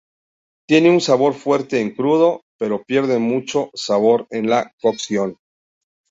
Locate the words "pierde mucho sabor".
2.83-4.25